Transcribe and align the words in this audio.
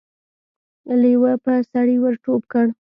لېوه 1.01 1.33
په 1.43 1.53
سړي 1.71 1.95
ور 2.01 2.15
ټوپ 2.23 2.41
کړ. 2.51 2.65